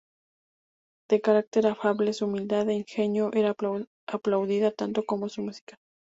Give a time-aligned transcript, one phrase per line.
[1.09, 3.53] De carácter afable, su humildad e ingenio era
[4.07, 5.77] aplaudida tanto como su música.